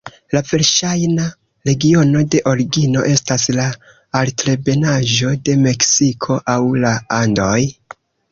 La 0.35 0.39
verŝajna 0.51 1.25
regiono 1.69 2.23
de 2.35 2.39
origino 2.51 3.03
estas 3.09 3.45
la 3.57 3.67
altebenaĵo 4.21 5.35
de 5.49 5.57
Meksiko 5.67 6.41
aŭ 6.57 6.59
la 6.87 6.97
Andoj. 7.19 7.63